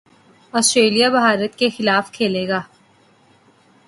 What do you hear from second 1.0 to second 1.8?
بھارت کے